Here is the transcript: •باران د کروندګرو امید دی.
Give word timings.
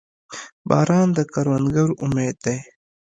•باران 0.69 1.07
د 1.17 1.19
کروندګرو 1.33 1.99
امید 2.05 2.35
دی. 2.45 2.57